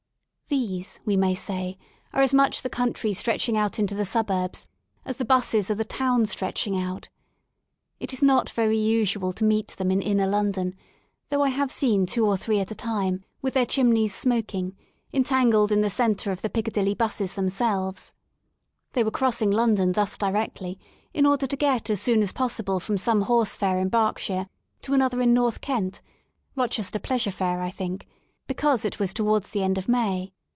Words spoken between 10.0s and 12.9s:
inner London, though I have seen two or three at a